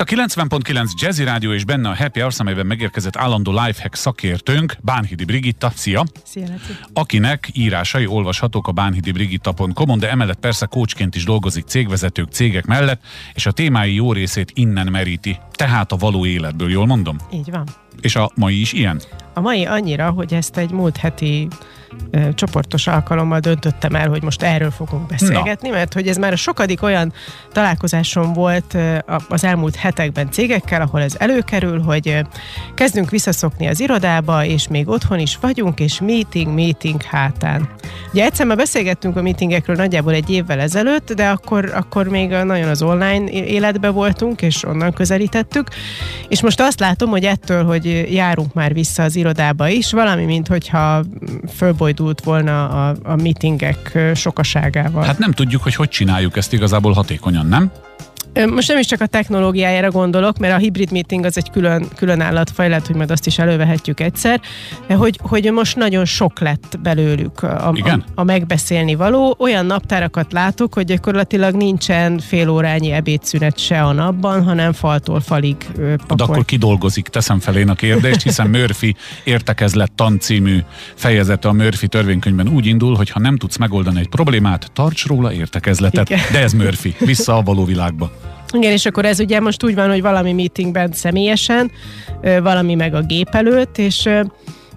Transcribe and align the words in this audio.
A 0.00 0.04
90.9 0.04 0.90
Jazzy 1.00 1.24
Rádió 1.24 1.52
és 1.52 1.64
benne 1.64 1.88
a 1.88 1.96
Happy 1.96 2.20
Hours, 2.20 2.40
amelyben 2.40 2.66
megérkezett 2.66 3.16
állandó 3.16 3.50
lifehack 3.50 3.94
szakértőnk, 3.94 4.76
Bánhidi 4.82 5.24
Brigitta, 5.24 5.72
szia! 5.74 6.04
Szia. 6.24 6.46
Akinek 6.92 7.50
írásai 7.52 8.06
olvashatók 8.06 8.68
a 8.68 8.72
bánhidibrigitta.com-on, 8.72 9.98
de 9.98 10.10
emellett 10.10 10.38
persze 10.38 10.66
coachként 10.66 11.14
is 11.14 11.24
dolgozik 11.24 11.64
cégvezetők, 11.64 12.30
cégek 12.30 12.66
mellett, 12.66 13.02
és 13.34 13.46
a 13.46 13.52
témái 13.52 13.94
jó 13.94 14.12
részét 14.12 14.50
innen 14.54 14.86
meríti. 14.86 15.38
Tehát 15.50 15.92
a 15.92 15.96
való 15.96 16.26
életből, 16.26 16.70
jól 16.70 16.86
mondom? 16.86 17.16
Így 17.32 17.50
van. 17.50 17.66
És 18.00 18.16
a 18.16 18.30
mai 18.34 18.60
is 18.60 18.72
ilyen? 18.72 19.00
A 19.34 19.40
mai 19.40 19.64
annyira, 19.64 20.10
hogy 20.10 20.34
ezt 20.34 20.56
egy 20.56 20.70
múlt 20.70 20.96
heti 20.96 21.48
csoportos 22.34 22.86
alkalommal 22.86 23.38
döntöttem 23.38 23.94
el, 23.94 24.08
hogy 24.08 24.22
most 24.22 24.42
erről 24.42 24.70
fogunk 24.70 25.06
beszélgetni, 25.06 25.68
Na. 25.68 25.74
mert 25.74 25.92
hogy 25.92 26.08
ez 26.08 26.16
már 26.16 26.32
a 26.32 26.36
sokadik 26.36 26.82
olyan 26.82 27.12
találkozásom 27.52 28.32
volt 28.32 28.76
az 29.28 29.44
elmúlt 29.44 29.76
hetekben 29.76 30.30
cégekkel, 30.30 30.80
ahol 30.80 31.02
ez 31.02 31.14
előkerül, 31.18 31.80
hogy 31.80 32.20
kezdünk 32.74 33.10
visszaszokni 33.10 33.66
az 33.66 33.80
irodába, 33.80 34.44
és 34.44 34.68
még 34.68 34.88
otthon 34.88 35.18
is 35.18 35.38
vagyunk, 35.40 35.80
és 35.80 36.00
meeting, 36.00 36.54
meeting 36.54 37.02
hátán. 37.02 37.68
Ugye 38.12 38.24
egyszer 38.24 38.46
már 38.46 38.56
beszélgettünk 38.56 39.16
a 39.16 39.22
meetingekről 39.22 39.76
nagyjából 39.76 40.12
egy 40.12 40.30
évvel 40.30 40.60
ezelőtt, 40.60 41.12
de 41.12 41.28
akkor, 41.28 41.72
akkor 41.74 42.08
még 42.08 42.28
nagyon 42.28 42.68
az 42.68 42.82
online 42.82 43.30
életbe 43.30 43.88
voltunk, 43.88 44.42
és 44.42 44.64
onnan 44.64 44.92
közelítettük, 44.92 45.68
és 46.28 46.42
most 46.42 46.60
azt 46.60 46.80
látom, 46.80 47.10
hogy 47.10 47.24
ettől, 47.24 47.64
hogy 47.64 47.85
járunk 48.10 48.54
már 48.54 48.72
vissza 48.72 49.02
az 49.02 49.16
irodába 49.16 49.68
is, 49.68 49.92
valami, 49.92 50.24
mint 50.24 50.46
hogyha 50.46 51.04
fölbojdult 51.54 52.20
volna 52.24 52.68
a, 52.68 52.96
a 53.02 53.16
meetingek 53.16 53.98
sokaságával. 54.14 55.04
Hát 55.04 55.18
nem 55.18 55.32
tudjuk, 55.32 55.62
hogy 55.62 55.74
hogy 55.74 55.88
csináljuk 55.88 56.36
ezt 56.36 56.52
igazából 56.52 56.92
hatékonyan, 56.92 57.46
nem? 57.46 57.72
Most 58.44 58.68
nem 58.68 58.78
is 58.78 58.86
csak 58.86 59.00
a 59.00 59.06
technológiájára 59.06 59.90
gondolok, 59.90 60.38
mert 60.38 60.54
a 60.54 60.56
hibrid 60.56 60.92
meeting 60.92 61.24
az 61.24 61.36
egy 61.36 61.50
külön, 61.50 61.88
külön 61.96 62.20
állatfaj, 62.20 62.68
lehet, 62.68 62.86
hogy 62.86 62.96
majd 62.96 63.10
azt 63.10 63.26
is 63.26 63.38
elővehetjük 63.38 64.00
egyszer, 64.00 64.40
hogy, 64.88 65.18
hogy 65.22 65.52
most 65.52 65.76
nagyon 65.76 66.04
sok 66.04 66.40
lett 66.40 66.78
belőlük 66.82 67.42
a, 67.42 67.68
a, 67.68 68.00
a 68.14 68.22
megbeszélni 68.22 68.94
való. 68.94 69.36
Olyan 69.38 69.66
naptárakat 69.66 70.32
látok, 70.32 70.74
hogy 70.74 70.84
gyakorlatilag 70.84 71.54
nincsen 71.54 72.18
félórányi 72.18 72.90
ebédszünet 72.90 73.58
se 73.58 73.82
a 73.82 73.92
napban, 73.92 74.44
hanem 74.44 74.72
faltól 74.72 75.20
falig 75.20 75.56
pakol. 75.76 76.16
De 76.16 76.22
akkor 76.22 76.44
kidolgozik, 76.44 77.08
teszem 77.08 77.40
fel 77.40 77.56
én 77.56 77.68
a 77.68 77.74
kérdést, 77.74 78.22
hiszen 78.22 78.48
Murphy 78.48 78.94
értekezlet 79.24 79.92
tancímű 79.92 80.58
fejezete 80.94 81.48
a 81.48 81.52
Murphy 81.52 81.86
törvénykönyvben 81.86 82.48
úgy 82.48 82.66
indul, 82.66 82.94
hogy 82.94 83.10
ha 83.10 83.20
nem 83.20 83.36
tudsz 83.36 83.56
megoldani 83.56 83.98
egy 83.98 84.08
problémát, 84.08 84.70
tarts 84.72 85.06
róla 85.06 85.32
értekezletet. 85.32 86.10
Igen. 86.10 86.22
De 86.32 86.40
ez 86.40 86.52
Murphy, 86.52 86.94
vissza 86.98 87.36
a 87.36 87.42
való 87.42 87.64
világba. 87.64 88.25
Igen, 88.52 88.72
és 88.72 88.86
akkor 88.86 89.04
ez 89.04 89.20
ugye 89.20 89.40
most 89.40 89.64
úgy 89.64 89.74
van, 89.74 89.90
hogy 89.90 90.02
valami 90.02 90.32
meetingben 90.32 90.92
személyesen, 90.92 91.70
valami 92.42 92.74
meg 92.74 92.94
a 92.94 93.00
gép 93.02 93.28
előtt, 93.30 93.78
és 93.78 94.08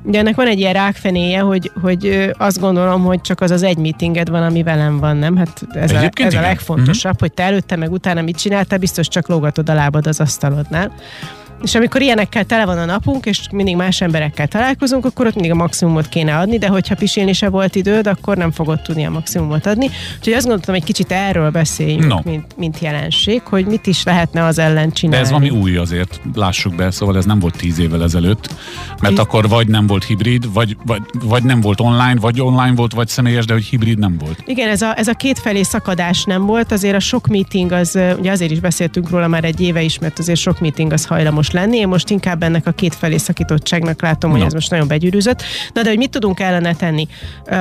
Ugye 0.03 0.19
ennek 0.19 0.35
van 0.35 0.47
egy 0.47 0.59
ilyen 0.59 0.73
rákfenéje, 0.73 1.39
hogy, 1.39 1.71
hogy 1.81 2.31
azt 2.37 2.59
gondolom, 2.59 3.03
hogy 3.03 3.21
csak 3.21 3.41
az 3.41 3.51
az 3.51 3.63
egy 3.63 3.77
meetinged 3.77 4.29
van, 4.29 4.43
ami 4.43 4.63
velem 4.63 4.99
van, 4.99 5.17
nem? 5.17 5.35
Hát 5.35 5.61
ez, 5.71 5.91
a, 5.91 6.09
ez 6.13 6.33
a 6.33 6.41
legfontosabb, 6.41 7.11
uh-huh. 7.11 7.19
hogy 7.19 7.33
te 7.33 7.43
előtte 7.43 7.75
meg 7.75 7.91
utána 7.91 8.21
mit 8.21 8.37
csináltál, 8.37 8.79
biztos 8.79 9.07
csak 9.07 9.27
lógatod 9.27 9.69
a 9.69 9.73
lábad 9.73 10.07
az 10.07 10.19
asztalodnál. 10.19 10.91
És 11.63 11.75
amikor 11.75 12.01
ilyenekkel 12.01 12.43
tele 12.43 12.65
van 12.65 12.77
a 12.77 12.85
napunk, 12.85 13.25
és 13.25 13.41
mindig 13.51 13.75
más 13.75 14.01
emberekkel 14.01 14.47
találkozunk, 14.47 15.05
akkor 15.05 15.25
ott 15.25 15.33
mindig 15.33 15.51
a 15.51 15.55
maximumot 15.55 16.09
kéne 16.09 16.37
adni, 16.37 16.57
de 16.57 16.67
hogyha 16.67 16.95
pisilni 16.95 17.33
se 17.33 17.49
volt 17.49 17.75
időd, 17.75 18.07
akkor 18.07 18.37
nem 18.37 18.51
fogod 18.51 18.81
tudni 18.81 19.05
a 19.05 19.09
maximumot 19.09 19.65
adni. 19.65 19.89
Úgyhogy 20.17 20.33
azt 20.33 20.45
gondoltam, 20.45 20.75
egy 20.75 20.83
kicsit 20.83 21.11
erről 21.11 21.49
beszéljünk, 21.49 22.07
no. 22.07 22.19
mint, 22.23 22.57
mint 22.57 22.79
jelenség, 22.79 23.41
hogy 23.41 23.65
mit 23.65 23.87
is 23.87 24.03
lehetne 24.03 24.43
az 24.43 24.59
ellen 24.59 24.91
csinálni. 24.91 25.23
De 25.23 25.31
ez 25.31 25.39
valami 25.39 25.61
új 25.61 25.77
azért, 25.77 26.21
lássuk 26.33 26.75
be, 26.75 26.91
szóval 26.91 27.17
ez 27.17 27.25
nem 27.25 27.39
volt 27.39 27.57
tíz 27.57 27.79
évvel 27.79 28.03
ezelőtt, 28.03 28.49
mert 29.01 29.13
tíz... 29.13 29.23
akkor 29.23 29.49
vagy 29.49 29.67
nem 29.67 29.87
volt 29.87 30.03
hibrid, 30.03 30.53
vagy, 30.53 30.77
vagy, 30.85 31.01
vagy 31.23 31.43
nem 31.43 31.61
volt 31.61 31.79
online, 31.79 32.15
vagy 32.19 32.41
online 32.41 32.73
volt, 32.75 32.93
vagy 32.93 33.07
személyes, 33.07 33.45
de 33.45 33.53
hogy 33.53 33.65
hibrid 33.65 33.99
nem 33.99 34.17
volt. 34.17 34.43
Igen, 34.45 34.69
ez 34.69 34.81
a, 34.81 34.97
ez 34.97 35.07
a 35.07 35.13
kétfelé 35.13 35.63
szakadás 35.63 36.23
nem 36.23 36.45
volt, 36.45 36.71
azért 36.71 36.95
a 36.95 36.99
sok 36.99 37.27
meeting 37.27 37.71
az, 37.71 37.99
ugye 38.19 38.31
azért 38.31 38.51
is 38.51 38.59
beszéltünk 38.59 39.09
róla 39.09 39.27
már 39.27 39.43
egy 39.43 39.61
éve 39.61 39.81
is, 39.81 39.99
mert 39.99 40.19
azért 40.19 40.39
sok 40.39 40.59
meeting 40.59 40.91
az 40.91 41.05
hajlamos 41.05 41.48
hasznos 41.49 41.61
lenni. 41.61 41.77
Én 41.77 41.87
most 41.87 42.09
inkább 42.09 42.43
ennek 42.43 42.67
a 42.67 42.71
két 42.71 42.95
felé 42.95 43.17
szakítottságnak 43.17 44.01
látom, 44.01 44.31
hogy 44.31 44.39
no. 44.39 44.45
ez 44.45 44.53
most 44.53 44.69
nagyon 44.69 44.87
begyűrűzött. 44.87 45.43
Na 45.73 45.81
de 45.81 45.89
hogy 45.89 45.97
mit 45.97 46.09
tudunk 46.09 46.39
ellene 46.39 46.75
tenni? 46.75 47.07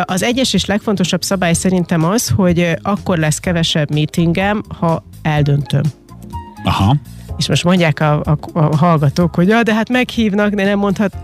Az 0.05 0.23
egyes 0.23 0.55
és 0.55 0.65
legfontosabb 0.65 1.23
szabály 1.23 1.53
szerintem 1.53 2.05
az, 2.05 2.29
hogy 2.37 2.77
akkor 2.83 3.19
lesz 3.19 3.39
kevesebb 3.39 3.91
meetingem, 3.91 4.63
ha 4.79 5.05
eldöntöm. 5.23 5.83
Aha. 6.65 6.97
És 7.37 7.49
most 7.49 7.65
mondják 7.65 8.01
a, 8.01 8.21
a, 8.21 8.39
a 8.53 8.77
hallgatók, 8.77 9.35
hogy 9.35 9.49
ja, 9.49 9.63
de 9.63 9.75
hát 9.75 9.89
meghívnak, 9.89 10.55
de 10.55 10.65
nem 10.65 10.79
mondhat, 10.79 11.17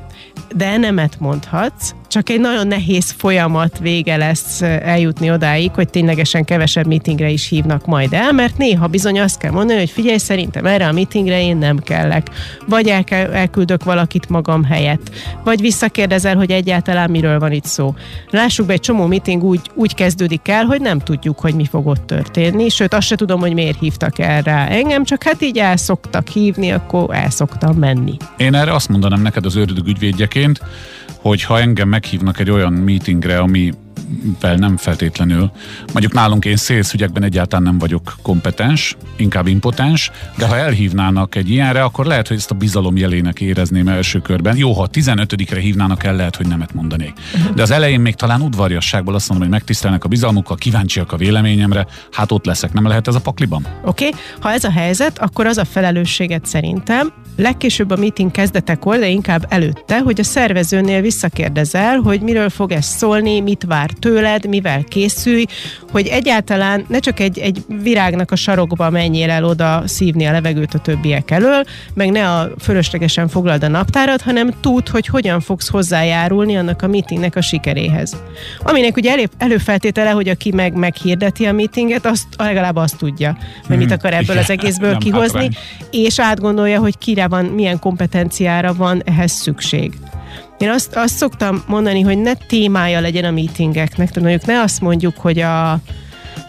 de 0.57 0.77
nemet 0.77 1.21
mondhatsz, 1.21 1.91
csak 2.15 2.31
egy 2.31 2.41
nagyon 2.41 2.67
nehéz 2.67 3.15
folyamat 3.17 3.79
vége 3.79 4.17
lesz 4.17 4.63
eljutni 4.63 5.31
odáig, 5.31 5.71
hogy 5.75 5.89
ténylegesen 5.89 6.45
kevesebb 6.45 6.87
meetingre 6.87 7.29
is 7.29 7.49
hívnak 7.49 7.87
majd 7.87 8.13
el, 8.13 8.33
mert 8.33 8.57
néha 8.59 8.87
bizony 8.87 9.21
azt 9.21 9.39
kell 9.39 9.51
mondani, 9.51 9.79
hogy 9.79 9.91
figyelj, 9.91 10.19
szerintem 10.19 10.67
erre 10.67 10.89
a 10.89 10.93
meetingre 10.93 11.43
én 11.43 11.57
nem 11.57 11.79
kellek. 11.79 12.31
Vagy 12.69 12.89
el, 12.89 13.05
elküldök 13.11 13.85
valakit 13.85 14.29
magam 14.29 14.65
helyett, 14.65 15.11
vagy 15.45 15.61
visszakérdezel, 15.61 16.37
hogy 16.37 16.51
egyáltalán 16.51 17.11
miről 17.11 17.39
van 17.39 17.53
itt 17.53 17.65
szó. 17.65 17.95
Lássuk 18.31 18.67
be, 18.67 18.73
egy 18.73 18.81
csomó 18.81 19.07
meeting 19.07 19.45
úgy, 19.45 19.61
úgy 19.75 19.95
kezdődik 19.95 20.49
el, 20.49 20.65
hogy 20.65 20.81
nem 20.81 20.99
tudjuk, 20.99 21.41
hogy 21.41 21.55
mi 21.55 21.67
fog 21.71 21.87
ott 21.87 22.07
történni, 22.07 22.69
sőt 22.69 22.95
azt 22.95 23.07
se 23.07 23.17
tudom, 23.17 23.41
hogy 23.41 23.55
miért 23.55 23.79
hívtak 23.79 24.19
erre 24.19 24.69
engem, 24.69 25.05
csak 25.05 25.23
hát 25.23 25.43
így 25.43 25.59
el 25.59 25.77
szoktak 25.77 26.29
hívni, 26.29 26.73
akkor 26.73 27.15
el 27.15 27.31
szoktam 27.31 27.77
menni. 27.77 28.17
Én 28.37 28.55
erre 28.55 28.75
azt 28.75 28.89
mondanám 28.89 29.23
neked 29.23 29.45
az 29.45 29.57
ördög 29.57 29.87
ügyvédjeként, 29.87 30.61
hogy 31.25 31.43
ha 31.43 31.61
engem 31.61 31.89
meghívnak 31.89 32.41
egy 32.41 32.51
olyan 32.51 32.73
meetingre, 32.73 33.39
ami 33.39 33.73
vel 34.41 34.55
nem 34.55 34.77
feltétlenül. 34.77 35.51
Mondjuk 35.93 36.13
nálunk 36.13 36.45
én 36.45 36.57
szélszügyekben 36.57 37.23
egyáltalán 37.23 37.65
nem 37.65 37.79
vagyok 37.79 38.15
kompetens, 38.23 38.97
inkább 39.17 39.47
impotens, 39.47 40.11
de 40.37 40.47
ha 40.47 40.57
elhívnának 40.57 41.35
egy 41.35 41.51
ilyenre, 41.51 41.83
akkor 41.83 42.07
lehet, 42.07 42.29
hogy 42.29 42.37
ezt 42.37 42.51
a 42.51 42.55
bizalom 42.55 42.97
jelének 42.97 43.41
érezném 43.41 43.89
első 43.89 44.21
körben. 44.21 44.57
Jó, 44.57 44.73
ha 44.73 44.89
15-re 44.93 45.61
hívnának 45.61 46.05
el, 46.05 46.17
lehet, 46.17 46.37
hogy 46.37 46.47
nemet 46.47 46.75
mondanék. 46.75 47.13
De 47.55 47.63
az 47.63 47.71
elején 47.71 48.01
még 48.01 48.15
talán 48.15 48.41
udvariasságból 48.41 49.15
azt 49.15 49.29
mondom, 49.29 49.49
hogy 49.49 49.57
megtisztelnek 49.57 50.05
a 50.05 50.09
bizalmukkal, 50.09 50.57
kíváncsiak 50.57 51.13
a 51.13 51.17
véleményemre, 51.17 51.87
hát 52.13 52.33
ott 52.33 52.45
leszek. 52.45 52.73
Nem 52.73 52.87
lehet 52.87 53.09
ez 53.09 53.15
a 53.15 53.21
pakliban? 53.21 53.67
Oké, 53.85 54.07
okay. 54.07 54.21
ha 54.41 54.53
ez 54.53 54.65
a 54.65 54.71
helyzet, 54.71 55.19
akkor 55.19 55.47
az 55.47 55.59
a 55.59 55.65
felelősséget 55.65 56.47
szerintem, 56.47 57.13
legkésőbb 57.37 57.91
a 57.91 57.97
meeting 57.97 58.31
kezdetekor, 58.31 58.99
de 58.99 59.09
inkább 59.09 59.47
előtte, 59.49 60.01
hogy 60.01 60.21
a 60.21 60.25
szervezőnél 60.25 61.01
visszakérdezel, 61.01 61.99
hogy 61.99 62.21
miről 62.21 62.49
fog 62.49 62.73
ez 62.73 62.85
szólni, 62.85 63.41
mit 63.41 63.65
vár 63.67 63.91
tőled, 63.99 64.47
mivel 64.47 64.85
készülj, 64.85 65.45
hogy 65.91 66.07
egyáltalán 66.07 66.85
ne 66.89 66.99
csak 66.99 67.21
egy, 67.21 67.39
egy 67.39 67.63
virágnak 67.83 68.31
a 68.31 68.37
sarokba 68.37 68.91
menjél 68.91 69.31
el 69.31 69.45
oda 69.45 69.83
szívni 69.87 70.27
a 70.27 70.33
levegőt 70.33 70.75
a 70.75 70.79
többiek 70.79 71.31
elől, 71.31 71.65
meg 71.95 72.11
ne 72.11 72.31
a 72.31 72.51
fölöslegesen 72.61 73.29
foglald 73.29 73.65
a 73.65 73.69
naptárat, 73.69 74.23
hanem 74.23 74.51
tud, 74.61 74.89
hogy 74.89 75.07
hogyan 75.07 75.41
fogsz 75.41 75.69
hozzájárulni 75.69 76.57
annak 76.57 76.83
a 76.83 76.87
meetingnek 76.87 77.37
a 77.37 77.41
sikeréhez. 77.41 78.17
Aminek 78.63 78.97
ugye 78.97 79.11
elő, 79.11 79.29
előfeltétele, 79.39 80.11
hogy 80.11 80.29
aki 80.29 80.53
meg 80.53 80.75
meghirdeti 80.75 81.47
a 81.47 81.53
meetinget, 81.53 82.07
azt 82.07 82.27
legalább 82.37 82.77
azt 82.77 82.97
tudja, 82.97 83.37
hogy 83.67 83.77
mit 83.77 83.87
hmm. 83.87 83.97
akar 83.99 84.13
ebből 84.13 84.39
az 84.39 84.51
egészből 84.51 84.97
kihozni, 84.97 85.49
és 85.91 86.21
átgondolja, 86.21 86.81
hogy 86.81 86.99
kire 86.99 87.29
van, 87.29 87.45
milyen 87.45 87.79
kompetenciára 87.79 88.75
van 88.75 89.03
ehhez 89.05 89.33
szükség. 89.33 89.93
Én 90.59 90.69
azt, 90.69 90.97
azt 90.97 91.17
szoktam 91.17 91.65
mondani, 91.67 92.01
hogy 92.01 92.19
ne 92.19 92.35
témája 92.35 93.01
legyen 93.01 93.25
a 93.25 93.31
meetingeknek, 93.31 94.09
tehát 94.09 94.21
mondjuk 94.21 94.47
ne 94.47 94.61
azt 94.61 94.81
mondjuk, 94.81 95.17
hogy 95.17 95.39
a 95.39 95.81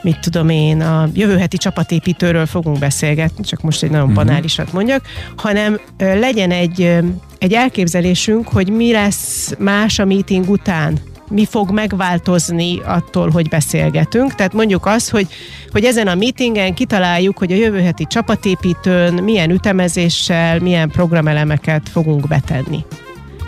mit 0.01 0.19
tudom 0.19 0.50
én, 0.50 0.81
a 0.81 1.09
jövő 1.13 1.38
heti 1.38 1.57
csapatépítőről 1.57 2.46
fogunk 2.46 2.79
beszélgetni, 2.79 3.44
csak 3.44 3.62
most 3.62 3.84
egy 3.84 3.90
nagyon 3.90 4.09
uh-huh. 4.09 4.25
banálisat 4.25 4.73
mondjak, 4.73 5.06
hanem 5.35 5.79
legyen 5.97 6.52
egy, 6.52 6.99
egy 7.40 7.53
elképzelésünk, 7.53 8.47
hogy 8.47 8.70
mi 8.70 8.91
lesz 8.91 9.53
más 9.59 9.99
a 9.99 10.05
meeting 10.05 10.49
után, 10.49 10.97
mi 11.29 11.46
fog 11.46 11.72
megváltozni 11.72 12.79
attól, 12.84 13.29
hogy 13.29 13.49
beszélgetünk. 13.49 14.35
Tehát 14.35 14.53
mondjuk 14.53 14.85
az, 14.85 15.09
hogy, 15.09 15.28
hogy 15.72 15.84
ezen 15.84 16.08
a 16.08 16.16
meetingen 16.16 16.73
kitaláljuk, 16.73 17.37
hogy 17.37 17.52
a 17.52 17.55
jövő 17.55 17.82
heti 17.82 18.05
csapatépítőn 18.05 19.14
milyen 19.14 19.49
ütemezéssel, 19.49 20.59
milyen 20.59 20.90
programelemeket 20.90 21.90
fogunk 21.90 22.28
betenni. 22.28 22.85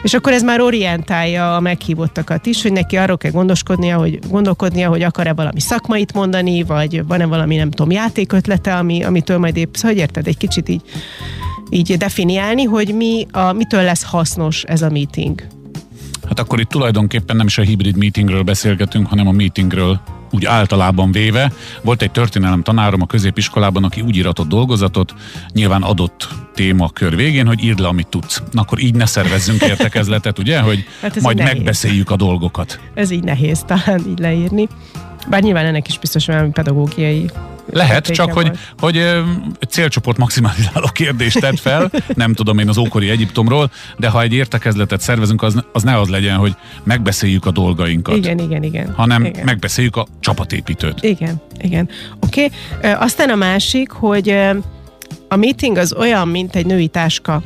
És 0.04 0.14
akkor 0.14 0.34
ez 0.34 0.44
már 0.44 0.62
orientálja 0.62 1.56
a 1.56 1.60
meghívottakat 1.60 2.46
is, 2.46 2.62
hogy 2.62 2.72
neki 2.72 2.98
arról 2.98 3.18
kell 3.18 3.32
gondoskodnia, 3.32 3.98
hogy 3.98 4.20
gondolkodnia, 4.30 4.90
hogy 4.90 5.02
akar-e 5.02 5.34
valami 5.34 5.60
szakmait 5.60 6.14
mondani, 6.14 6.64
vagy 6.64 7.06
van-e 7.08 7.26
valami, 7.26 7.56
nem 7.56 7.72
tudom, 7.72 7.92
játékötlete, 7.92 8.76
ami, 8.76 9.04
amitől 9.04 9.38
majd 9.38 9.58
épp, 9.58 9.74
szóval, 9.74 9.92
hogy 9.92 10.00
érted, 10.00 10.28
egy 10.28 10.38
kicsit 10.38 10.70
így, 10.70 10.82
így 11.70 11.98
definiálni, 11.98 12.64
hogy 12.64 12.96
mi 12.96 13.28
a, 13.32 13.52
mitől 13.52 13.84
lesz 13.84 14.04
hasznos 14.04 14.64
ez 14.64 14.82
a 14.82 14.90
meeting. 14.90 15.48
Hát 16.38 16.46
akkor 16.46 16.60
itt 16.60 16.70
tulajdonképpen 16.70 17.36
nem 17.36 17.46
is 17.46 17.58
a 17.58 17.62
hibrid 17.62 17.98
meetingről 17.98 18.42
beszélgetünk, 18.44 19.08
hanem 19.08 19.28
a 19.28 19.32
meetingről 19.32 20.00
úgy 20.32 20.46
általában 20.46 21.12
véve. 21.12 21.52
Volt 21.82 22.02
egy 22.02 22.12
történelem 22.12 22.64
tanárom 22.64 23.02
a 23.02 23.06
középiskolában, 23.06 23.84
aki 23.84 24.02
úgy 24.02 24.16
iratott 24.16 24.48
dolgozatot, 24.48 25.14
nyilván 25.54 25.82
adott 25.82 26.28
témakör 26.54 27.16
végén, 27.16 27.48
hogy 27.48 27.64
írd 27.64 27.80
le, 27.80 27.88
amit 27.88 28.08
tudsz. 28.08 28.44
Na 28.52 28.62
akkor 28.62 28.80
így 28.80 28.96
ne 28.96 29.06
szervezzünk 29.06 29.62
értekezletet, 29.62 30.40
ugye, 30.40 30.60
hogy 30.60 30.86
hát 31.02 31.22
majd 31.22 31.38
megbeszéljük 31.38 32.10
a 32.10 32.16
dolgokat. 32.16 32.80
Ez 32.94 33.12
így 33.12 33.24
nehéz 33.24 33.64
talán 33.66 34.02
így 34.08 34.20
leírni. 34.20 34.68
Bár 35.30 35.42
nyilván 35.42 35.66
ennek 35.66 35.88
is 35.88 36.00
biztos 36.00 36.28
olyan 36.28 36.52
pedagógiai 36.52 37.30
lehet, 37.72 38.08
csak 38.08 38.34
hogy, 38.34 38.52
hogy 38.78 39.06
célcsoport 39.70 40.18
maximalizáló 40.18 40.88
kérdést 40.94 41.40
tett 41.40 41.60
fel, 41.60 41.92
nem 42.14 42.34
tudom 42.34 42.58
én 42.60 42.70
az 42.70 42.78
ókori 42.78 43.10
Egyiptomról, 43.10 43.72
de 43.98 44.10
ha 44.10 44.22
egy 44.22 44.34
értekezletet 44.34 45.02
szervezünk, 45.02 45.42
az, 45.42 45.64
az 45.74 45.84
ne 45.84 46.00
az 46.00 46.08
legyen, 46.08 46.38
hogy 46.38 46.56
megbeszéljük 46.84 47.46
a 47.46 47.52
dolgainkat. 47.52 48.16
Igen, 48.16 48.40
igen, 48.40 48.64
igen. 48.64 48.94
Hanem 48.94 49.26
igen. 49.26 49.46
megbeszéljük 49.46 49.96
a 49.96 50.08
csapatépítőt. 50.20 51.04
Igen, 51.04 51.42
igen. 51.62 51.90
Oké. 52.20 52.50
Okay. 52.78 52.92
Aztán 52.92 53.30
a 53.30 53.36
másik, 53.36 53.92
hogy 53.92 54.30
a 55.28 55.36
meeting 55.36 55.78
az 55.78 55.94
olyan, 55.94 56.28
mint 56.28 56.56
egy 56.56 56.66
női 56.66 56.88
táska 56.88 57.42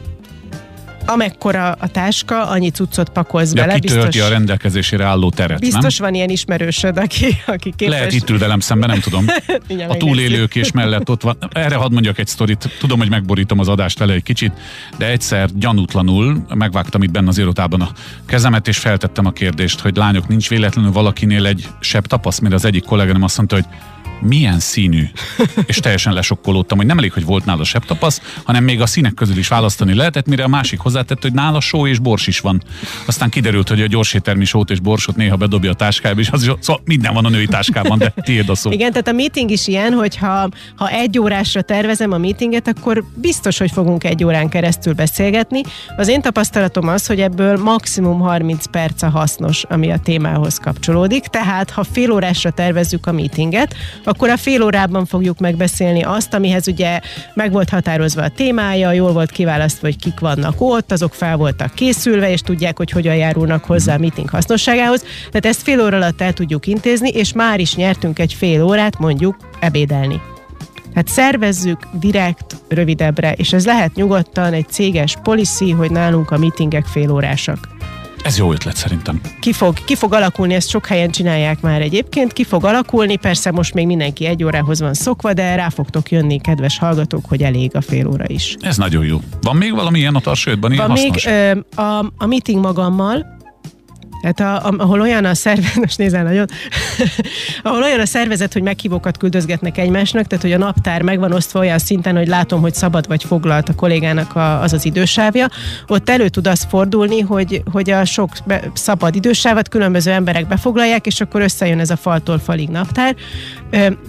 amekkora 1.06 1.72
a 1.80 1.88
táska, 1.88 2.48
annyi 2.48 2.70
cuccot 2.70 3.10
pakolsz 3.10 3.54
ja, 3.54 3.62
bele. 3.62 3.80
Kitölti 3.80 4.06
biztos, 4.06 4.26
a 4.26 4.30
rendelkezésére 4.30 5.04
álló 5.04 5.30
teret, 5.30 5.60
Biztos 5.60 5.98
nem? 5.98 6.08
van 6.08 6.16
ilyen 6.18 6.30
ismerősöd, 6.30 6.98
aki, 6.98 7.38
aki 7.46 7.74
képes. 7.76 7.94
Lehet 7.96 8.14
itt 8.14 8.30
ül 8.30 8.38
velem 8.38 8.60
szemben, 8.60 8.90
nem 8.90 9.00
tudom. 9.00 9.26
a 9.90 9.98
túlélők 9.98 10.56
és 10.56 10.72
mellett 10.72 11.10
ott 11.10 11.22
van. 11.22 11.38
Erre 11.52 11.76
hadd 11.76 11.92
mondjak 11.92 12.20
egy 12.20 12.28
sztorit. 12.28 12.70
Tudom, 12.80 13.00
hogy 13.00 13.10
megborítom 13.10 13.60
az 13.60 13.68
adást 13.68 14.00
vele 14.00 14.14
egy 14.14 14.24
kicsit, 14.24 14.52
de 14.98 15.08
egyszer 15.10 15.50
gyanútlanul 15.56 16.46
megvágtam 16.54 17.04
itt 17.04 17.12
benne 17.12 17.28
az 17.28 17.38
irodában 17.38 17.82
a 17.82 17.90
kezemet, 18.26 18.68
és 18.68 18.78
feltettem 18.78 19.26
a 19.26 19.32
kérdést, 19.32 19.80
hogy 19.80 19.96
lányok, 19.96 20.28
nincs 20.28 20.50
véletlenül 20.50 20.92
valakinél 20.92 21.46
egy 21.46 21.68
sebb 21.80 22.06
tapasz, 22.06 22.40
mire 22.40 22.56
az 22.56 22.66
egyik 22.66 22.84
kolléganőm 22.84 23.24
azt 23.24 23.38
mondta, 23.38 23.56
hogy 23.56 23.66
milyen 24.22 24.60
színű. 24.60 25.04
És 25.66 25.78
teljesen 25.78 26.14
lesokkolódtam, 26.14 26.78
hogy 26.78 26.88
nem 26.88 26.98
elég, 26.98 27.14
hogy 27.14 27.26
volt 27.26 27.46
nála 27.46 27.64
tapasz, 27.88 28.22
hanem 28.44 28.64
még 28.64 28.82
a 28.82 28.86
színek 28.86 29.14
közül 29.14 29.38
is 29.38 29.48
választani 29.48 29.94
lehetett, 29.94 30.28
mire 30.28 30.44
a 30.44 30.48
másik 30.48 30.80
hozzátett, 30.80 31.22
hogy 31.22 31.34
nála 31.34 31.60
só 31.60 31.88
és 31.88 32.00
bors 32.00 32.28
is 32.28 32.40
van. 32.40 32.64
Aztán 33.06 33.30
kiderült, 33.30 33.70
hogy 33.70 33.82
a 33.82 33.88
gyorsétermi 33.88 34.46
sót 34.46 34.70
és 34.70 34.80
borsot 34.80 35.16
néha 35.16 35.36
bedobja 35.36 35.72
a 35.72 35.74
táskába, 35.74 36.20
és 36.20 36.30
az, 36.30 36.42
szóval 36.60 36.82
minden 36.86 37.14
van 37.14 37.26
a 37.26 37.30
női 37.30 37.46
táskában, 37.46 37.98
de 37.98 38.14
tiéd 38.16 38.50
a 38.50 38.56
szó. 38.56 38.72
Igen, 38.72 38.92
tehát 38.92 39.08
a 39.08 39.12
meeting 39.12 39.50
is 39.50 39.68
ilyen, 39.68 39.94
hogy 39.94 40.18
ha, 40.18 40.50
ha 40.76 40.90
egy 40.90 41.20
órásra 41.20 41.62
tervezem 41.62 42.12
a 42.12 42.18
meetinget, 42.18 42.68
akkor 42.68 43.04
biztos, 43.16 43.58
hogy 43.58 43.72
fogunk 43.72 44.04
egy 44.04 44.24
órán 44.24 44.50
keresztül 44.50 44.94
beszélgetni. 44.94 45.62
Az 45.98 46.08
én 46.08 46.22
tapasztalatom 46.22 46.88
az, 46.88 47.06
hogy 47.06 47.20
ebből 47.20 47.58
maximum 47.58 48.20
30 48.20 48.66
perc 48.66 49.02
a 49.02 49.10
hasznos, 49.10 49.64
ami 49.64 49.92
a 49.92 49.98
témához 49.98 50.58
kapcsolódik. 50.58 51.24
Tehát, 51.24 51.70
ha 51.70 51.84
fél 51.84 52.12
órásra 52.12 52.52
tervezzük 52.52 53.08
a 53.08 53.12
meetinget, 53.12 53.76
akkor 54.12 54.30
a 54.30 54.38
fél 54.38 54.64
órában 54.64 55.06
fogjuk 55.06 55.40
megbeszélni 55.40 56.04
azt, 56.04 56.34
amihez 56.34 56.68
ugye 56.68 57.00
meg 57.34 57.52
volt 57.52 57.70
határozva 57.70 58.24
a 58.24 58.30
témája, 58.30 58.92
jól 58.92 59.14
volt 59.14 59.32
kiválasztva, 59.32 59.88
hogy 59.88 59.98
kik 59.98 60.20
vannak 60.20 60.56
ott, 60.58 60.92
azok 60.92 61.14
fel 61.14 61.38
voltak 61.38 61.74
készülve, 61.74 62.32
és 62.32 62.42
tudják, 62.42 62.78
hogy 62.78 62.92
hogyan 62.92 63.16
járulnak 63.16 63.64
hozzá 63.64 63.96
a 63.96 63.98
meeting 63.98 64.30
hasznosságához. 64.30 65.04
Tehát 65.32 65.46
ezt 65.46 65.62
fél 65.62 65.82
óra 65.82 65.96
alatt 65.96 66.22
el 66.22 66.34
tudjuk 66.34 66.68
intézni, 66.68 67.10
és 67.10 67.34
már 67.34 67.60
is 67.60 67.76
nyertünk 67.76 68.20
egy 68.20 68.34
fél 68.34 68.64
órát 68.64 69.00
mondjuk 69.00 69.36
ebédelni. 69.60 70.22
Hát 70.96 71.08
szervezzük 71.08 71.80
direkt, 71.94 72.56
rövidebbre, 72.70 73.34
és 73.34 73.54
ez 73.54 73.66
lehet 73.66 73.96
nyugodtan 73.96 74.54
egy 74.54 74.68
céges 74.70 75.16
policy, 75.24 75.72
hogy 75.72 75.92
nálunk 75.92 76.32
a 76.32 76.38
meetingek 76.38 76.86
félórásak. 76.86 77.81
Ez 78.24 78.38
jó 78.38 78.52
ötlet 78.52 78.76
szerintem. 78.76 79.22
Ki 79.40 79.54
fog, 79.54 79.84
ki 79.84 79.96
fog 79.96 80.14
alakulni, 80.14 80.54
ezt 80.54 80.70
sok 80.70 80.86
helyen 80.86 81.10
csinálják 81.12 81.62
már 81.62 81.82
egyébként, 81.82 82.34
ki 82.34 82.44
fog 82.44 82.66
alakulni, 82.66 83.18
persze 83.18 83.52
most 83.52 83.74
még 83.74 83.86
mindenki 83.86 84.26
egy 84.26 84.44
órához 84.44 84.80
van 84.80 84.94
szokva, 84.94 85.34
de 85.34 85.56
rá 85.56 85.70
fogtok 85.70 86.12
jönni, 86.12 86.40
kedves 86.42 86.78
hallgatók, 86.78 87.26
hogy 87.26 87.42
elég 87.44 87.76
a 87.76 87.82
fél 87.82 88.08
óra 88.08 88.24
is. 88.28 88.56
Ez 88.60 88.78
nagyon 88.78 89.06
jó. 89.06 89.20
Van 89.42 89.56
még 89.56 89.74
valami 89.74 90.00
ilyen 90.00 90.16
a 90.16 90.20
ilyen 90.74 90.88
Van 90.88 90.90
hasznos? 90.90 91.26
még 91.26 91.34
ö, 91.34 91.82
a, 91.82 92.12
a 92.18 92.26
meeting 92.26 92.64
magammal, 92.64 93.38
tehát 94.22 94.64
a, 94.64 94.74
ahol 94.78 95.02
olyan 95.02 95.26
a 95.26 95.34
szervezet, 95.34 95.76
most 95.86 95.98
nézel 95.98 96.24
nagyon, 96.24 96.46
ahol 97.64 97.84
olyan 97.84 98.00
a 98.00 98.06
szervezet, 98.06 98.54
hogy 98.54 98.62
meghívókat 98.62 99.18
küldözgetnek 99.18 99.78
egymásnak, 99.78 100.28
tehát 100.28 100.44
hogy 100.44 100.54
a 100.54 100.58
naptár 100.58 101.02
meg 101.02 101.20
van 101.20 101.32
osztva 101.32 101.60
olyan 101.60 101.80
szinten, 101.80 102.16
hogy 102.16 102.28
látom, 102.28 102.62
hogy 102.62 102.74
szabad 102.74 103.08
vagy 103.08 103.24
foglalt 103.24 103.70
a 103.70 103.76
kollégának 103.76 104.36
a, 104.36 104.62
az 104.62 104.74
az 104.74 104.86
idősávja, 104.86 105.48
ott 105.88 106.10
elő 106.10 106.30
tud 106.30 106.48
az 106.48 106.66
fordulni, 106.70 107.20
hogy, 107.20 107.62
hogy 107.72 107.90
a 107.90 108.06
sok 108.06 108.30
be, 108.46 108.72
szabad 108.74 109.16
idősávat 109.16 109.70
különböző 109.70 110.12
emberek 110.12 110.48
befoglalják, 110.48 111.06
és 111.06 111.22
akkor 111.22 111.42
összejön 111.42 111.80
ez 111.80 111.90
a 111.90 111.96
faltól 111.96 112.40
falig 112.40 112.70
naptár. 112.70 113.16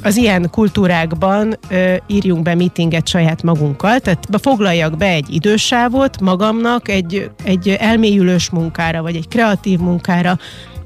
Az 0.02 0.16
ilyen 0.16 0.50
kultúrákban 0.50 1.58
írjunk 2.06 2.42
be 2.42 2.54
meetinget 2.54 3.08
saját 3.08 3.42
magunkkal, 3.42 3.98
tehát 3.98 4.28
foglaljak 4.40 4.96
be 4.96 5.06
egy 5.06 5.26
idősávot 5.30 6.20
magamnak, 6.20 6.88
egy, 6.88 7.30
egy 7.44 7.68
elmélyülős 7.68 8.50
munkára, 8.50 9.02
vagy 9.02 9.16
egy 9.16 9.28
kreatív 9.28 9.78
munkára, 9.78 10.38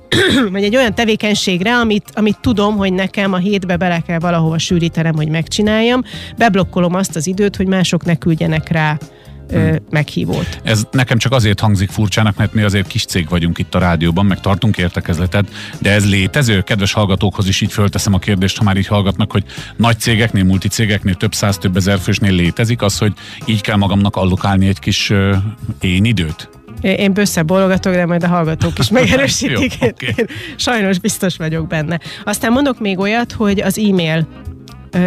vagy 0.53 0.65
egy 0.65 0.77
olyan 0.77 0.95
tevékenységre, 0.95 1.77
amit, 1.77 2.11
amit 2.15 2.39
tudom, 2.41 2.77
hogy 2.77 2.93
nekem 2.93 3.33
a 3.33 3.37
hétbe 3.37 3.77
bele 3.77 4.01
kell 4.01 4.19
valahova 4.19 4.59
sűrítenem, 4.59 5.15
hogy 5.15 5.29
megcsináljam, 5.29 6.03
beblokkolom 6.37 6.95
azt 6.95 7.17
az 7.17 7.27
időt, 7.27 7.57
hogy 7.57 7.67
mások 7.67 8.05
ne 8.05 8.17
küldjenek 8.17 8.69
rá 8.69 8.99
hmm. 9.51 9.77
meghívót. 9.91 10.61
Ez 10.63 10.87
nekem 10.91 11.19
csak 11.19 11.33
azért 11.33 11.61
hangzik 11.61 11.91
furcsának, 11.91 12.37
mert 12.37 12.55
mi 12.55 12.63
azért 12.63 12.87
kis 12.87 13.05
cég 13.05 13.29
vagyunk 13.29 13.59
itt 13.59 13.75
a 13.75 13.79
rádióban, 13.79 14.27
meg 14.27 14.41
tartunk 14.41 14.77
értekezletet, 14.79 15.49
de 15.79 15.91
ez 15.91 16.09
létező? 16.11 16.61
Kedves 16.61 16.93
hallgatókhoz 16.93 17.49
is 17.49 17.61
így 17.61 17.73
fölteszem 17.73 18.15
a 18.15 18.19
kérdést, 18.19 18.59
ha 18.59 18.65
már 18.65 18.77
így 18.77 18.87
hallgatnak, 18.87 19.33
hogy 19.33 19.45
nagy 19.77 19.99
cégeknél, 19.99 20.45
multicégeknél, 20.45 21.15
több 21.15 21.35
száz, 21.35 21.59
több 21.59 21.77
ezer 21.77 21.99
fősnél 21.99 22.33
létezik 22.33 22.83
az, 22.83 22.99
hogy 22.99 23.13
így 23.45 23.61
kell 23.61 23.77
magamnak 23.77 24.17
allokálni 24.17 24.67
egy 24.67 24.79
kis 24.79 25.11
uh, 25.11 25.37
én 25.81 26.05
időt? 26.05 26.49
Én 26.81 27.13
bőssze 27.13 27.43
bologatok, 27.43 27.95
de 27.95 28.07
majd 28.07 28.25
a 28.25 28.29
hallgatók 28.29 28.79
is 28.79 28.91
megerősítik. 29.01 29.75
Jó, 29.81 29.89
okay. 29.89 30.27
Sajnos 30.57 30.99
biztos 30.99 31.37
vagyok 31.37 31.67
benne. 31.67 32.01
Aztán 32.25 32.53
mondok 32.53 32.81
még 32.81 32.99
olyat, 32.99 33.33
hogy 33.33 33.61
az 33.61 33.79
e-mail 33.79 34.27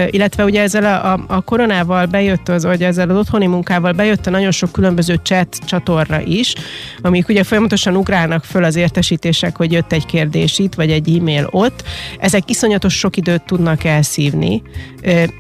illetve 0.10 0.44
ugye 0.44 0.62
ezzel 0.62 0.84
a, 0.84 1.36
a, 1.36 1.42
koronával 1.42 2.06
bejött 2.06 2.50
az, 2.50 2.64
vagy 2.64 2.84
ezzel 2.84 3.10
az 3.10 3.16
otthoni 3.16 3.48
munkával 3.48 3.92
bejött 3.92 4.26
a 4.26 4.30
nagyon 4.30 4.52
sok 4.52 4.72
különböző 4.72 5.20
chat 5.24 5.58
csatorra 5.66 6.22
is, 6.22 6.54
amik 7.02 7.30
ugye 7.30 7.44
folyamatosan 7.44 7.96
ugrálnak 7.96 8.44
föl 8.44 8.64
az 8.64 8.76
értesítések, 8.76 9.58
hogy 9.58 9.72
jött 9.72 9.92
egy 9.92 10.06
kérdés 10.06 10.60
itt, 10.60 10.74
vagy 10.74 10.92
egy 10.92 11.18
e-mail 11.18 11.48
ott. 11.52 11.84
Ezek 12.20 12.50
iszonyatos 12.50 12.98
sok 12.98 13.18
időt 13.18 13.46
tudnak 13.46 13.84
elszívni, 13.84 14.62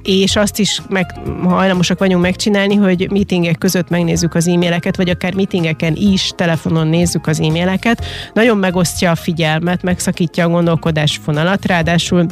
és 0.04 0.36
azt 0.36 0.60
is 0.60 0.82
meg, 0.90 1.06
hajlamosak 1.44 2.00
vagyunk 2.00 2.22
megcsinálni, 2.22 2.76
hogy 2.76 3.08
meetingek 3.12 3.58
között 3.58 3.90
megnézzük 3.90 4.36
az 4.36 4.48
e-maileket, 4.48 4.96
vagy 4.96 5.10
akár 5.10 5.34
meetingeken 5.34 5.96
is 5.96 6.32
telefonon 6.36 6.88
nézzük 6.88 7.28
az 7.28 7.40
e-maileket. 7.40 8.06
Nagyon 8.34 8.58
megosztja 8.58 9.12
a 9.12 9.16
figyelmet, 9.16 9.84
megszakítja 9.84 10.46
a 10.46 10.50
gondolkodás 10.50 11.20
fonalat, 11.24 11.66
ráadásul 11.66 12.26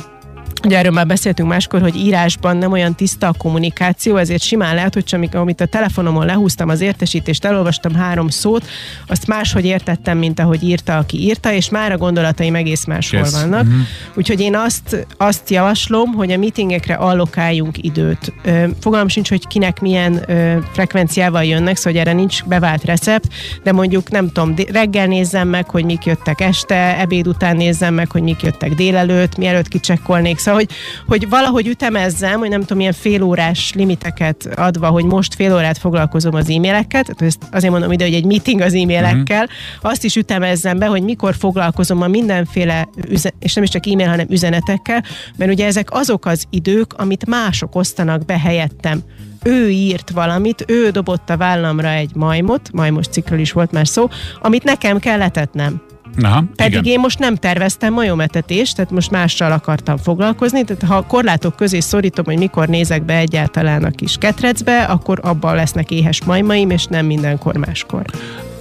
Ugye 0.67 0.77
erről 0.77 0.91
már 0.91 1.07
beszéltünk 1.07 1.50
máskor, 1.50 1.81
hogy 1.81 1.95
írásban 1.95 2.57
nem 2.57 2.71
olyan 2.71 2.95
tiszta 2.95 3.27
a 3.27 3.33
kommunikáció, 3.38 4.15
ezért 4.15 4.41
simán 4.41 4.75
lehet, 4.75 4.93
hogy 4.93 5.03
csak 5.03 5.33
amit 5.33 5.62
a 5.62 5.65
telefonomon 5.65 6.25
lehúztam 6.25 6.69
az 6.69 6.81
értesítést, 6.81 7.45
elolvastam 7.45 7.95
három 7.95 8.29
szót, 8.29 8.65
azt 9.07 9.27
máshogy 9.27 9.65
értettem, 9.65 10.17
mint 10.17 10.39
ahogy 10.39 10.63
írta, 10.63 10.97
aki 10.97 11.17
írta, 11.17 11.51
és 11.51 11.69
már 11.69 11.91
a 11.91 11.97
gondolataim 11.97 12.55
egész 12.55 12.86
máshol 12.86 13.19
yes. 13.19 13.31
vannak. 13.31 13.63
Uh-huh. 13.63 13.81
Úgyhogy 14.15 14.39
én 14.39 14.55
azt, 14.55 15.07
azt 15.17 15.50
javaslom, 15.50 16.13
hogy 16.13 16.31
a 16.31 16.38
meetingekre 16.38 16.93
allokáljunk 16.93 17.83
időt. 17.83 18.33
Fogalmam 18.79 19.07
sincs, 19.07 19.29
hogy 19.29 19.47
kinek 19.47 19.79
milyen 19.79 20.25
frekvenciával 20.74 21.43
jönnek, 21.43 21.75
szóval 21.75 22.00
erre 22.00 22.13
nincs 22.13 22.43
bevált 22.43 22.83
recept, 22.83 23.27
de 23.63 23.71
mondjuk 23.71 24.09
nem 24.09 24.31
tudom, 24.31 24.53
reggel 24.71 25.07
nézzem 25.07 25.47
meg, 25.47 25.69
hogy 25.69 25.86
mik 25.86 26.05
jöttek 26.05 26.41
este, 26.41 27.00
ebéd 27.00 27.27
után 27.27 27.55
nézzem 27.55 27.93
meg, 27.93 28.12
hogy 28.12 28.21
mik 28.21 28.41
jöttek 28.41 28.74
délelőtt, 28.74 29.38
mielőtt 29.38 29.67
kicsekkolnék 29.67 30.38
Szóval, 30.47 30.56
hogy, 30.57 30.69
hogy 31.07 31.29
valahogy 31.29 31.67
ütemezzem, 31.67 32.39
hogy 32.39 32.49
nem 32.49 32.59
tudom, 32.59 32.79
ilyen 32.79 32.93
félórás 32.93 33.73
limiteket 33.73 34.49
adva, 34.55 34.87
hogy 34.87 35.05
most 35.05 35.35
fél 35.35 35.53
órát 35.53 35.77
foglalkozom 35.77 36.35
az 36.35 36.49
e-mailekkel, 36.49 37.03
tehát 37.03 37.21
ezt 37.21 37.39
azért 37.51 37.71
mondom 37.71 37.91
ide, 37.91 38.03
hogy 38.03 38.13
egy 38.13 38.25
meeting 38.25 38.61
az 38.61 38.73
e-mailekkel, 38.73 39.43
uh-huh. 39.43 39.91
azt 39.91 40.03
is 40.03 40.15
ütemezzem 40.15 40.79
be, 40.79 40.85
hogy 40.85 41.03
mikor 41.03 41.35
foglalkozom 41.35 42.01
a 42.01 42.07
mindenféle, 42.07 42.89
üzen- 43.09 43.33
és 43.39 43.53
nem 43.53 43.63
is 43.63 43.69
csak 43.69 43.87
e-mail, 43.87 44.07
hanem 44.07 44.25
üzenetekkel, 44.29 45.03
mert 45.37 45.51
ugye 45.51 45.65
ezek 45.65 45.91
azok 45.91 46.25
az 46.25 46.45
idők, 46.49 46.93
amit 46.93 47.25
mások 47.25 47.75
osztanak 47.75 48.25
be 48.25 48.39
helyettem 48.39 49.03
ő 49.43 49.69
írt 49.69 50.09
valamit, 50.09 50.63
ő 50.67 50.89
dobott 50.89 51.29
a 51.29 51.37
vállamra 51.37 51.89
egy 51.89 52.15
majmot, 52.15 52.71
majmos 52.71 53.07
cikkről 53.07 53.39
is 53.39 53.51
volt 53.51 53.71
már 53.71 53.87
szó, 53.87 54.09
amit 54.41 54.63
nekem 54.63 54.99
kell 54.99 55.17
letetnem. 55.17 55.81
Aha, 56.21 56.43
Pedig 56.55 56.71
igen. 56.71 56.83
én 56.83 57.00
most 57.00 57.19
nem 57.19 57.36
terveztem 57.36 57.93
majometetést, 57.93 58.75
tehát 58.75 58.91
most 58.91 59.12
mással 59.12 59.51
akartam 59.51 59.97
foglalkozni, 59.97 60.63
tehát 60.63 60.83
ha 60.83 61.05
korlátok 61.05 61.55
közé 61.55 61.79
szorítom, 61.79 62.25
hogy 62.25 62.38
mikor 62.38 62.67
nézek 62.67 63.03
be 63.03 63.17
egyáltalán 63.17 63.83
a 63.83 63.89
kis 63.89 64.15
ketrecbe, 64.19 64.83
akkor 64.83 65.19
abban 65.24 65.55
lesznek 65.55 65.91
éhes 65.91 66.24
majmaim, 66.24 66.69
és 66.69 66.86
nem 66.86 67.05
mindenkor 67.05 67.57
máskor. 67.57 68.05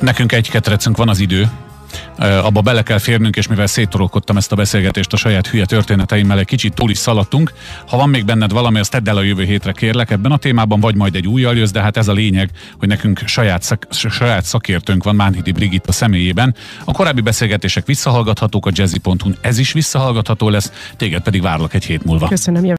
Nekünk 0.00 0.32
egy 0.32 0.50
ketrecünk 0.50 0.96
van 0.96 1.08
az 1.08 1.20
idő, 1.20 1.50
abba 2.18 2.60
bele 2.60 2.82
kell 2.82 2.98
férnünk, 2.98 3.36
és 3.36 3.46
mivel 3.46 3.66
széttorolkodtam 3.66 4.36
ezt 4.36 4.52
a 4.52 4.56
beszélgetést 4.56 5.12
a 5.12 5.16
saját 5.16 5.46
hülye 5.46 5.64
történeteimmel, 5.64 6.38
egy 6.38 6.46
kicsit 6.46 6.74
túl 6.74 6.90
is 6.90 6.98
szaladtunk. 6.98 7.52
Ha 7.88 7.96
van 7.96 8.08
még 8.08 8.24
benned 8.24 8.52
valami, 8.52 8.78
azt 8.78 8.90
tedd 8.90 9.08
el 9.08 9.16
a 9.16 9.22
jövő 9.22 9.44
hétre 9.44 9.72
kérlek 9.72 10.10
ebben 10.10 10.32
a 10.32 10.36
témában, 10.36 10.80
vagy 10.80 10.94
majd 10.94 11.14
egy 11.14 11.26
új 11.26 11.40
jössz, 11.40 11.70
de 11.70 11.80
hát 11.80 11.96
ez 11.96 12.08
a 12.08 12.12
lényeg, 12.12 12.50
hogy 12.78 12.88
nekünk 12.88 13.22
saját, 13.24 13.62
szak, 13.62 13.86
saját 13.90 14.44
szakértőnk 14.44 15.04
van 15.04 15.14
Mánhidi 15.14 15.52
Brigitta 15.52 15.92
személyében. 15.92 16.54
A 16.84 16.92
korábbi 16.92 17.20
beszélgetések 17.20 17.86
visszahallgathatók 17.86 18.66
a 18.66 18.70
jazzy.hu, 18.72 19.30
ez 19.40 19.58
is 19.58 19.72
visszahallgatható 19.72 20.48
lesz, 20.48 20.72
téged 20.96 21.22
pedig 21.22 21.42
várlak 21.42 21.74
egy 21.74 21.84
hét 21.84 22.04
múlva. 22.04 22.28
Köszönöm, 22.28 22.64